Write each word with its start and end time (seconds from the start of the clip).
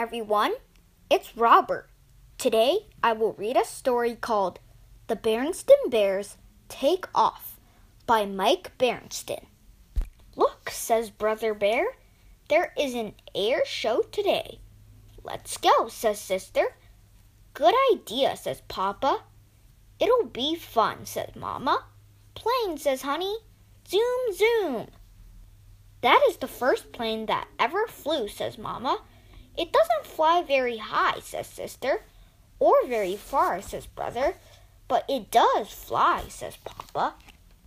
everyone. 0.00 0.54
It's 1.10 1.36
Robert. 1.36 1.90
Today 2.38 2.86
I 3.02 3.12
will 3.12 3.34
read 3.34 3.58
a 3.58 3.66
story 3.66 4.14
called 4.14 4.58
The 5.08 5.14
Berenstain 5.14 5.90
Bears 5.90 6.38
Take 6.70 7.04
Off 7.14 7.60
by 8.06 8.24
Mike 8.24 8.72
Berenstain. 8.78 9.44
Look, 10.36 10.70
says 10.70 11.10
Brother 11.10 11.52
Bear, 11.52 11.84
there 12.48 12.72
is 12.78 12.94
an 12.94 13.12
air 13.34 13.60
show 13.66 14.00
today. 14.10 14.60
Let's 15.22 15.58
go, 15.58 15.88
says 15.88 16.18
Sister. 16.18 16.74
Good 17.52 17.74
idea, 17.92 18.38
says 18.38 18.62
Papa. 18.68 19.20
It'll 20.00 20.24
be 20.24 20.54
fun, 20.54 21.04
says 21.04 21.36
Mama. 21.36 21.84
Plane, 22.34 22.78
says 22.78 23.02
Honey. 23.02 23.36
Zoom, 23.86 24.32
zoom. 24.32 24.86
That 26.00 26.22
is 26.30 26.38
the 26.38 26.48
first 26.48 26.90
plane 26.90 27.26
that 27.26 27.48
ever 27.58 27.86
flew, 27.86 28.28
says 28.28 28.56
Mama. 28.56 29.02
It 29.60 29.74
doesn't 29.74 30.06
fly 30.06 30.42
very 30.42 30.78
high, 30.78 31.20
says 31.20 31.46
Sister, 31.46 32.00
or 32.58 32.86
very 32.86 33.14
far, 33.14 33.60
says 33.60 33.84
Brother, 33.84 34.36
but 34.88 35.04
it 35.06 35.30
does 35.30 35.68
fly, 35.68 36.24
says 36.28 36.56
Papa. 36.64 37.12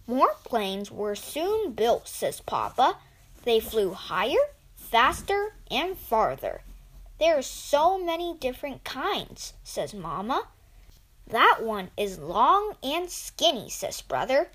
More 0.07 0.33
planes 0.43 0.89
were 0.89 1.13
soon 1.13 1.73
built, 1.73 2.07
says 2.07 2.41
Papa. 2.41 2.97
They 3.43 3.59
flew 3.59 3.93
higher, 3.93 4.43
faster, 4.75 5.53
and 5.69 5.95
farther. 5.95 6.61
There 7.19 7.37
are 7.37 7.43
so 7.43 7.99
many 7.99 8.37
different 8.39 8.83
kinds, 8.83 9.53
says 9.63 9.93
Mama. 9.93 10.47
That 11.27 11.59
one 11.61 11.91
is 11.95 12.17
long 12.17 12.75
and 12.81 13.07
skinny, 13.07 13.69
says 13.69 14.01
Brother. 14.01 14.49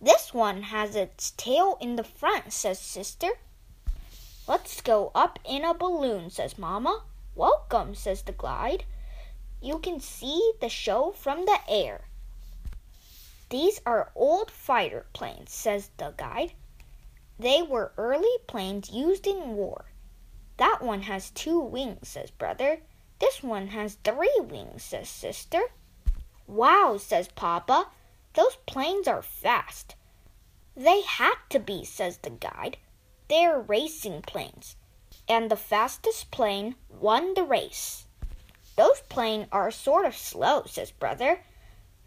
This 0.00 0.32
one 0.32 0.62
has 0.62 0.94
its 0.94 1.32
tail 1.32 1.76
in 1.80 1.96
the 1.96 2.04
front, 2.04 2.52
says 2.52 2.78
Sister. 2.78 3.30
Let's 4.46 4.82
go 4.82 5.10
up 5.14 5.38
in 5.42 5.64
a 5.64 5.72
balloon, 5.72 6.28
says 6.28 6.58
Mama. 6.58 7.04
Welcome, 7.34 7.94
says 7.94 8.20
the 8.20 8.32
glide. 8.32 8.84
You 9.62 9.78
can 9.78 10.00
see 10.00 10.52
the 10.60 10.68
show 10.68 11.12
from 11.12 11.46
the 11.46 11.58
air. 11.66 12.02
These 13.48 13.80
are 13.86 14.12
old 14.14 14.50
fighter 14.50 15.06
planes, 15.14 15.50
says 15.50 15.88
the 15.96 16.12
guide. 16.18 16.52
They 17.38 17.62
were 17.62 17.92
early 17.96 18.36
planes 18.46 18.90
used 18.90 19.26
in 19.26 19.56
war. 19.56 19.86
That 20.58 20.82
one 20.82 21.02
has 21.02 21.30
two 21.30 21.58
wings, 21.58 22.08
says 22.08 22.30
brother. 22.30 22.80
This 23.20 23.42
one 23.42 23.68
has 23.68 23.94
three 24.04 24.40
wings, 24.40 24.82
says 24.82 25.08
sister. 25.08 25.62
Wow, 26.46 26.98
says 26.98 27.28
Papa. 27.28 27.88
Those 28.34 28.56
planes 28.66 29.08
are 29.08 29.22
fast. 29.22 29.94
They 30.76 31.00
had 31.00 31.36
to 31.48 31.58
be, 31.58 31.86
says 31.86 32.18
the 32.18 32.30
guide. 32.30 32.76
They 33.28 33.44
are 33.46 33.60
racing 33.60 34.22
planes. 34.22 34.76
And 35.28 35.50
the 35.50 35.56
fastest 35.56 36.30
plane 36.30 36.76
won 36.88 37.34
the 37.34 37.42
race. 37.42 38.06
Those 38.76 39.00
planes 39.08 39.48
are 39.52 39.70
sort 39.70 40.04
of 40.04 40.16
slow, 40.16 40.64
says 40.66 40.90
brother. 40.90 41.40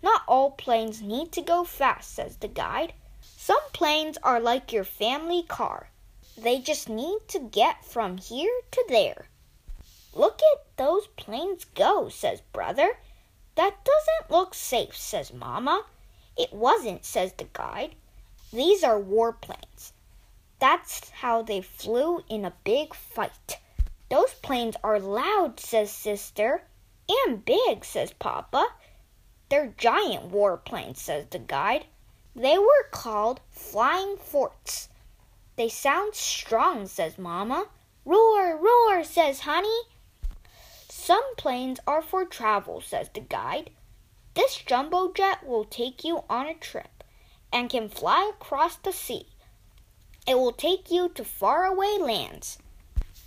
Not 0.03 0.21
all 0.27 0.51
planes 0.51 1.01
need 1.01 1.31
to 1.31 1.41
go 1.41 1.63
fast, 1.63 2.13
says 2.13 2.37
the 2.37 2.47
guide. 2.47 2.93
Some 3.21 3.61
planes 3.73 4.17
are 4.21 4.39
like 4.39 4.71
your 4.71 4.83
family 4.83 5.41
car. 5.41 5.89
They 6.37 6.59
just 6.59 6.87
need 6.87 7.27
to 7.29 7.39
get 7.39 7.83
from 7.83 8.17
here 8.17 8.61
to 8.71 8.85
there. 8.87 9.27
Look 10.13 10.39
at 10.53 10.77
those 10.77 11.07
planes 11.07 11.65
go, 11.65 12.09
says 12.09 12.41
brother. 12.53 12.99
That 13.55 13.83
doesn't 13.83 14.29
look 14.29 14.53
safe, 14.53 14.95
says 14.95 15.33
Mama. 15.33 15.85
It 16.37 16.53
wasn't, 16.53 17.05
says 17.05 17.33
the 17.33 17.47
guide. 17.53 17.95
These 18.53 18.83
are 18.83 18.99
warplanes. 19.01 19.93
That's 20.59 21.09
how 21.09 21.41
they 21.43 21.61
flew 21.61 22.23
in 22.29 22.45
a 22.45 22.53
big 22.63 22.95
fight. 22.95 23.59
Those 24.09 24.33
planes 24.33 24.75
are 24.83 24.99
loud, 24.99 25.59
says 25.59 25.91
Sister. 25.91 26.63
And 27.09 27.45
big, 27.45 27.85
says 27.85 28.13
Papa. 28.13 28.67
They're 29.49 29.73
giant 29.77 30.31
warplanes, 30.31 30.97
says 30.97 31.27
the 31.29 31.39
guide. 31.39 31.85
They 32.35 32.57
were 32.57 32.89
called 32.91 33.39
flying 33.49 34.17
forts. 34.17 34.89
They 35.55 35.69
sound 35.69 36.15
strong, 36.15 36.87
says 36.87 37.17
Mama. 37.17 37.67
Roar, 38.05 38.57
roar, 38.57 39.03
says 39.03 39.41
Honey. 39.41 39.81
Some 40.89 41.35
planes 41.35 41.79
are 41.87 42.01
for 42.01 42.25
travel, 42.25 42.81
says 42.81 43.09
the 43.13 43.21
guide. 43.21 43.71
This 44.33 44.57
jumbo 44.57 45.11
jet 45.13 45.47
will 45.47 45.65
take 45.65 46.03
you 46.03 46.23
on 46.29 46.47
a 46.47 46.53
trip 46.53 47.03
and 47.51 47.69
can 47.69 47.89
fly 47.89 48.31
across 48.33 48.75
the 48.75 48.91
sea. 48.91 49.27
It 50.27 50.37
will 50.37 50.51
take 50.51 50.91
you 50.91 51.07
to 51.09 51.23
faraway 51.23 51.97
lands. 51.97 52.57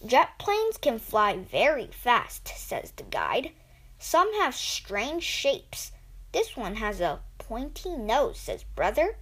Jet 0.05 0.39
planes 0.39 0.77
can 0.77 0.99
fly 0.99 1.37
very 1.37 1.87
fast, 1.87 2.49
says 2.49 2.93
the 2.95 3.05
guide. 3.05 3.53
Some 3.99 4.33
have 4.35 4.55
strange 4.55 5.23
shapes. 5.23 5.93
This 6.33 6.57
one 6.57 6.77
has 6.77 7.01
a 7.01 7.21
pointy 7.39 7.97
nose, 7.97 8.39
says 8.39 8.65
brother. 8.75 9.17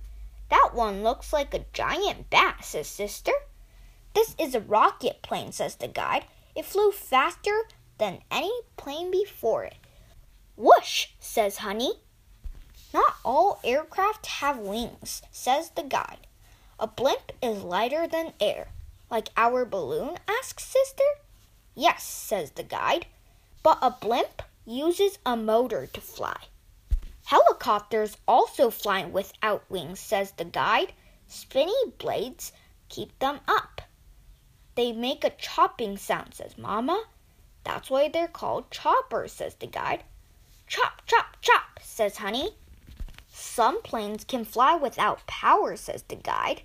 That 0.48 0.70
one 0.72 1.04
looks 1.04 1.32
like 1.32 1.54
a 1.54 1.66
giant 1.72 2.30
bat, 2.30 2.64
says 2.64 2.88
sister. 2.88 3.32
This 4.12 4.34
is 4.38 4.54
a 4.54 4.60
rocket 4.60 5.22
plane, 5.22 5.52
says 5.52 5.76
the 5.76 5.88
guide. 5.88 6.24
It 6.56 6.64
flew 6.64 6.90
faster 6.90 7.68
than 7.98 8.22
any 8.30 8.52
plane 8.76 9.10
before 9.12 9.64
it. 9.64 9.76
Whoosh, 10.56 11.08
says 11.20 11.58
Honey. 11.58 11.92
Not 12.92 13.16
all 13.24 13.60
aircraft 13.62 14.26
have 14.26 14.58
wings, 14.58 15.22
says 15.30 15.70
the 15.70 15.84
guide. 15.84 16.26
A 16.80 16.86
blimp 16.86 17.32
is 17.42 17.62
lighter 17.62 18.06
than 18.06 18.34
air. 18.40 18.68
Like 19.10 19.30
our 19.36 19.64
balloon? 19.64 20.16
asks 20.28 20.64
Sister. 20.64 21.04
Yes, 21.74 22.04
says 22.04 22.52
the 22.52 22.62
guide. 22.62 23.06
But 23.62 23.78
a 23.82 23.90
blimp 23.90 24.42
uses 24.64 25.18
a 25.26 25.36
motor 25.36 25.86
to 25.86 26.00
fly. 26.00 26.36
Helicopters 27.24 28.16
also 28.26 28.70
fly 28.70 29.04
without 29.04 29.68
wings, 29.68 29.98
says 29.98 30.32
the 30.32 30.44
guide. 30.44 30.92
Spinny 31.26 31.90
blades 31.98 32.52
keep 32.88 33.18
them 33.18 33.40
up. 33.48 33.82
They 34.76 34.92
make 34.92 35.24
a 35.24 35.30
chopping 35.30 35.96
sound, 35.96 36.34
says 36.34 36.56
Mama. 36.56 37.04
That's 37.64 37.90
why 37.90 38.08
they're 38.08 38.28
called 38.28 38.70
choppers, 38.70 39.32
says 39.32 39.56
the 39.56 39.66
guide. 39.66 40.04
Chop, 40.68 41.02
chop, 41.06 41.38
chop, 41.40 41.80
says 41.82 42.18
Honey. 42.18 42.56
Some 43.40 43.82
planes 43.82 44.24
can 44.24 44.44
fly 44.44 44.74
without 44.74 45.24
power, 45.28 45.76
says 45.76 46.02
the 46.02 46.16
guide. 46.16 46.62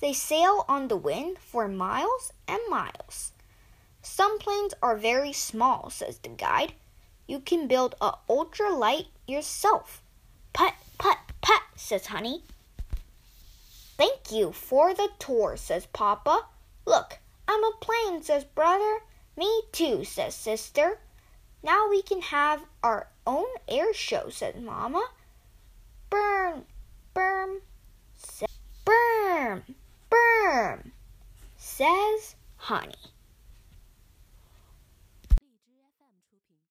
They 0.00 0.12
sail 0.12 0.64
on 0.68 0.86
the 0.86 0.96
wind 0.96 1.38
for 1.40 1.66
miles 1.66 2.32
and 2.46 2.60
miles. 2.70 3.32
Some 4.02 4.38
planes 4.38 4.72
are 4.80 4.96
very 4.96 5.32
small, 5.32 5.90
says 5.90 6.18
the 6.18 6.28
guide. 6.28 6.74
You 7.26 7.40
can 7.40 7.66
build 7.66 7.96
a 8.00 8.14
ultralight 8.30 9.08
yourself. 9.26 10.00
Put, 10.52 10.74
put, 10.96 11.18
put, 11.40 11.62
says 11.74 12.06
Honey. 12.06 12.44
Thank 13.96 14.30
you 14.30 14.52
for 14.52 14.94
the 14.94 15.10
tour, 15.18 15.56
says 15.56 15.86
Papa. 15.86 16.46
Look, 16.86 17.18
I'm 17.48 17.64
a 17.64 17.72
plane, 17.80 18.22
says 18.22 18.44
Brother. 18.44 19.00
Me 19.36 19.62
too, 19.72 20.04
says 20.04 20.36
Sister. 20.36 21.00
Now 21.64 21.88
we 21.90 22.00
can 22.00 22.22
have 22.22 22.62
our 22.82 23.08
own 23.26 23.48
air 23.66 23.92
show, 23.92 24.28
says 24.28 24.54
Mama. 24.54 25.04
Burn, 26.12 26.66
burn, 27.14 27.62
sa- 28.14 28.44
burn, 28.84 29.62
burn, 30.10 30.92
says 31.56 32.36
Honey. 32.58 32.92